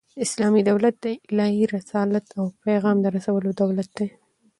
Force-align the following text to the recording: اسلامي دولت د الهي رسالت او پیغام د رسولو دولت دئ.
اسلامي 0.25 0.61
دولت 0.69 0.95
د 1.03 1.05
الهي 1.29 1.63
رسالت 1.75 2.25
او 2.39 2.45
پیغام 2.65 2.95
د 3.01 3.05
رسولو 3.15 3.49
دولت 3.61 3.89
دئ. 3.97 4.09